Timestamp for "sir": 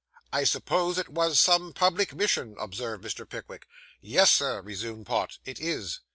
4.33-4.63